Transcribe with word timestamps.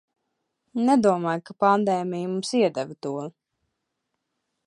Nedomāju, 0.87 1.43
ka 1.49 1.55
pandēmija 1.65 2.31
mums 2.31 2.55
iedeva 2.61 2.99
to... 3.07 3.13